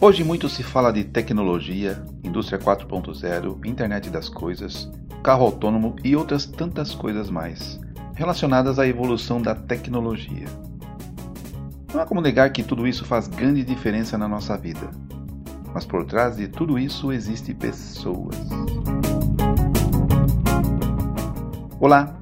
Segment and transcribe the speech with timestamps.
[0.00, 4.90] Hoje muito se fala de tecnologia, indústria 4.0, internet das coisas,
[5.22, 7.80] carro autônomo e outras tantas coisas mais
[8.14, 10.46] relacionadas à evolução da tecnologia.
[11.94, 14.90] Não há como negar que tudo isso faz grande diferença na nossa vida.
[15.72, 18.36] Mas por trás de tudo isso existem pessoas.
[21.78, 22.21] Olá,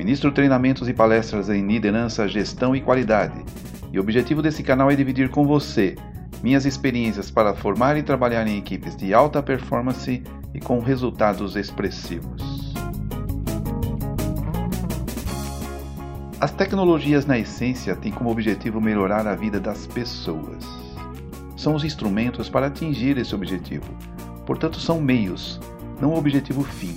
[0.00, 3.44] Ministro treinamentos e palestras em liderança, gestão e qualidade,
[3.92, 5.94] e o objetivo desse canal é dividir com você
[6.42, 10.22] minhas experiências para formar e trabalhar em equipes de alta performance
[10.54, 12.72] e com resultados expressivos.
[16.40, 20.64] As tecnologias, na essência, têm como objetivo melhorar a vida das pessoas.
[21.58, 23.94] São os instrumentos para atingir esse objetivo,
[24.46, 25.60] portanto, são meios,
[26.00, 26.96] não o objetivo fim.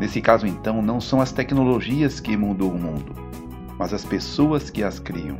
[0.00, 3.14] Nesse caso, então, não são as tecnologias que mudam o mundo,
[3.78, 5.36] mas as pessoas que as criam.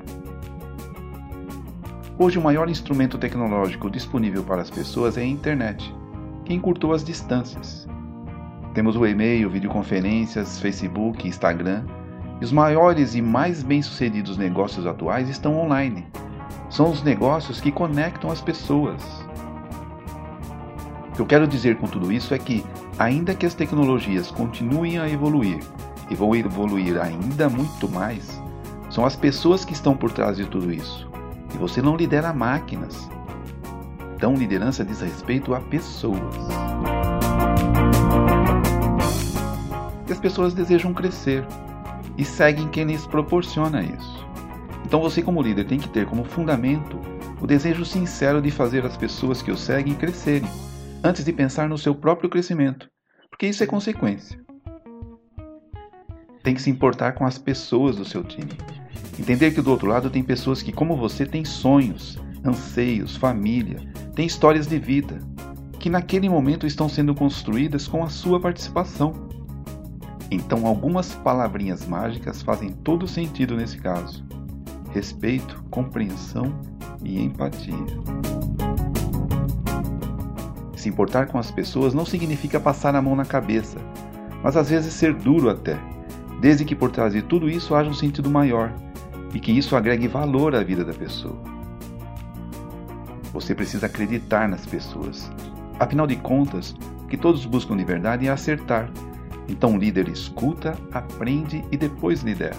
[2.19, 5.91] Hoje, o maior instrumento tecnológico disponível para as pessoas é a internet,
[6.45, 7.89] que encurtou as distâncias.
[8.75, 11.87] Temos o e-mail, videoconferências, Facebook, Instagram,
[12.39, 16.07] e os maiores e mais bem-sucedidos negócios atuais estão online.
[16.69, 19.03] São os negócios que conectam as pessoas.
[21.21, 22.65] Que eu quero dizer com tudo isso é que,
[22.99, 25.59] ainda que as tecnologias continuem a evoluir
[26.09, 28.41] e vão evoluir ainda muito mais,
[28.89, 31.07] são as pessoas que estão por trás de tudo isso.
[31.55, 33.07] E você não lidera máquinas.
[34.17, 36.19] Então, liderança diz respeito a pessoas.
[40.09, 41.45] E as pessoas desejam crescer
[42.17, 44.27] e seguem quem lhes proporciona isso.
[44.87, 46.99] Então, você, como líder, tem que ter como fundamento
[47.43, 50.49] o desejo sincero de fazer as pessoas que o seguem crescerem,
[51.03, 52.89] antes de pensar no seu próprio crescimento,
[53.29, 54.41] porque isso é consequência.
[56.43, 58.57] Tem que se importar com as pessoas do seu time,
[59.21, 63.79] Entender que do outro lado tem pessoas que, como você, têm sonhos, anseios, família,
[64.15, 65.19] têm histórias de vida,
[65.79, 69.29] que naquele momento estão sendo construídas com a sua participação.
[70.31, 74.25] Então, algumas palavrinhas mágicas fazem todo sentido nesse caso:
[74.91, 76.59] respeito, compreensão
[77.05, 77.75] e empatia.
[80.81, 83.77] Se importar com as pessoas não significa passar a mão na cabeça,
[84.43, 85.79] mas às vezes ser duro até,
[86.41, 88.73] desde que por trás de tudo isso haja um sentido maior
[89.35, 91.39] e que isso agregue valor à vida da pessoa.
[93.31, 95.31] Você precisa acreditar nas pessoas.
[95.79, 98.91] Afinal de contas, o que todos buscam de verdade é acertar.
[99.49, 102.57] Então o líder escuta, aprende e depois lidera.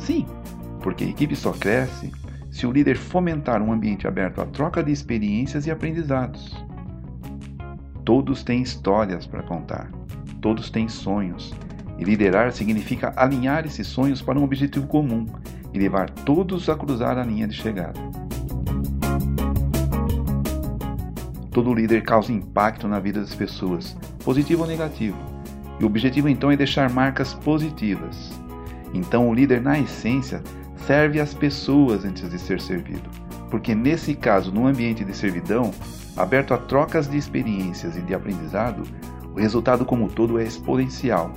[0.00, 0.26] Sim,
[0.80, 2.10] porque a equipe só cresce
[2.50, 6.68] se o líder fomentar um ambiente aberto à troca de experiências e aprendizados.
[8.10, 9.88] Todos têm histórias para contar,
[10.40, 11.54] todos têm sonhos,
[11.96, 15.26] e liderar significa alinhar esses sonhos para um objetivo comum
[15.72, 18.00] e levar todos a cruzar a linha de chegada.
[21.52, 25.16] Todo líder causa impacto na vida das pessoas, positivo ou negativo,
[25.78, 28.32] e o objetivo então é deixar marcas positivas.
[28.92, 30.42] Então o líder, na essência,
[30.84, 33.08] serve as pessoas antes de ser servido,
[33.50, 35.72] porque nesse caso, no ambiente de servidão,
[36.16, 38.84] aberto a trocas de experiências e de aprendizado,
[39.34, 41.32] o resultado como um todo é exponencial.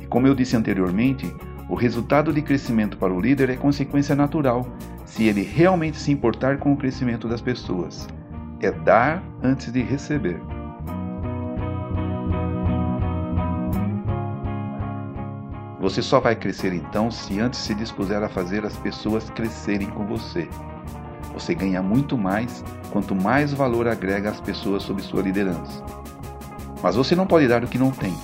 [0.00, 1.34] E como eu disse anteriormente,
[1.68, 4.66] o resultado de crescimento para o líder é consequência natural,
[5.04, 8.08] se ele realmente se importar com o crescimento das pessoas.
[8.60, 10.40] É dar antes de receber.
[15.80, 20.06] Você só vai crescer então se antes se dispuser a fazer as pessoas crescerem com
[20.06, 20.48] você.
[21.34, 25.82] Você ganha muito mais quanto mais valor agrega às pessoas sob sua liderança.
[26.82, 28.14] Mas você não pode dar o que não tem.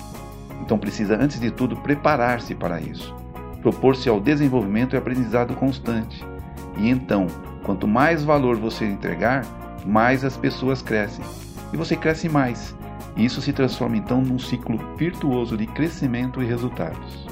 [0.61, 3.19] Então precisa, antes de tudo, preparar-se para isso
[3.61, 6.25] propor-se ao desenvolvimento e aprendizado constante.
[6.77, 7.27] E então,
[7.63, 9.45] quanto mais valor você entregar,
[9.85, 11.23] mais as pessoas crescem.
[11.73, 12.75] E você cresce mais.
[13.15, 17.27] E isso se transforma então num ciclo virtuoso de crescimento e resultados.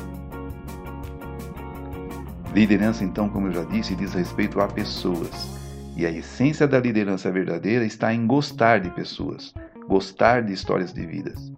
[2.53, 5.56] Liderança, então, como eu já disse, diz respeito a pessoas.
[5.97, 9.53] E a essência da liderança verdadeira está em gostar de pessoas,
[9.87, 11.51] gostar de histórias de vidas.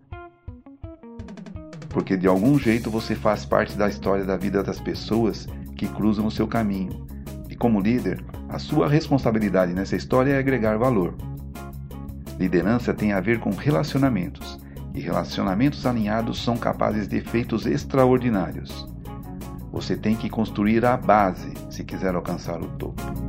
[1.89, 6.27] porque de algum jeito você faz parte da história da vida das pessoas que cruzam
[6.27, 7.05] o seu caminho.
[7.49, 11.15] E como líder, a sua responsabilidade nessa história é agregar valor.
[12.39, 14.59] Liderança tem a ver com relacionamentos,
[14.93, 18.87] e relacionamentos alinhados são capazes de efeitos extraordinários.
[19.71, 23.28] Você tem que construir a base se quiser alcançar o topo.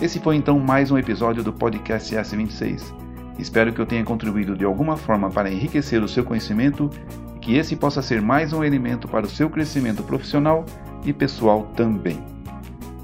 [0.00, 2.94] Esse foi então mais um episódio do podcast S26.
[3.36, 6.88] Espero que eu tenha contribuído de alguma forma para enriquecer o seu conhecimento
[7.34, 10.64] e que esse possa ser mais um elemento para o seu crescimento profissional
[11.04, 12.16] e pessoal também.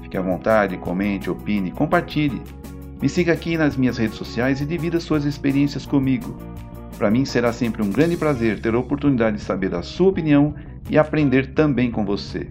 [0.03, 2.41] Fique à vontade, comente, opine, compartilhe.
[3.01, 6.37] Me siga aqui nas minhas redes sociais e divida suas experiências comigo.
[6.97, 10.55] Para mim será sempre um grande prazer ter a oportunidade de saber a sua opinião
[10.89, 12.47] e aprender também com você.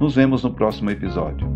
[0.00, 1.53] Nos vemos no próximo episódio.